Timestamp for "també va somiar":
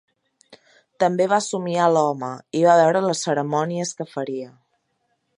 1.01-1.89